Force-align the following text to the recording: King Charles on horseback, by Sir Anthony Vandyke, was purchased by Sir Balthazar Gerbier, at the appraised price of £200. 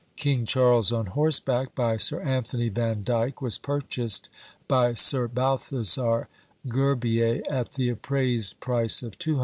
King 0.15 0.47
Charles 0.47 0.91
on 0.91 1.05
horseback, 1.05 1.75
by 1.75 1.95
Sir 1.95 2.21
Anthony 2.21 2.69
Vandyke, 2.71 3.39
was 3.39 3.59
purchased 3.59 4.29
by 4.67 4.95
Sir 4.95 5.27
Balthazar 5.27 6.27
Gerbier, 6.67 7.43
at 7.47 7.73
the 7.73 7.89
appraised 7.89 8.59
price 8.59 9.03
of 9.03 9.19
£200. 9.19 9.39